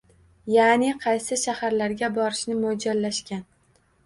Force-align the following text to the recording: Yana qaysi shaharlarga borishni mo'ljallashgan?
Yana 0.53 0.87
qaysi 1.03 1.37
shaharlarga 1.41 2.09
borishni 2.17 2.57
mo'ljallashgan? 2.65 3.47